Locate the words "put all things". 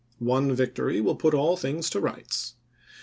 1.15-1.87